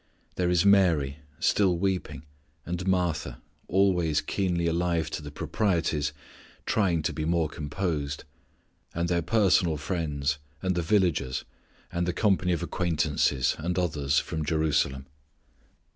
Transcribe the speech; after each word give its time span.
There 0.35 0.49
is 0.49 0.65
Mary, 0.65 1.17
still 1.39 1.77
weeping, 1.77 2.25
and 2.65 2.87
Martha, 2.87 3.39
always 3.67 4.19
keenly 4.19 4.65
alive 4.65 5.11
to 5.11 5.21
the 5.21 5.29
proprieties, 5.29 6.11
trying 6.65 7.03
to 7.03 7.13
be 7.13 7.23
more 7.23 7.47
composed, 7.47 8.23
and 8.95 9.07
their 9.09 9.21
personal 9.21 9.77
friends, 9.77 10.39
and 10.59 10.73
the 10.73 10.81
villagers, 10.81 11.45
and 11.91 12.07
the 12.07 12.13
company 12.13 12.51
of 12.51 12.63
acquaintances 12.63 13.55
and 13.59 13.77
others 13.77 14.17
from 14.17 14.43
Jerusalem. 14.43 15.05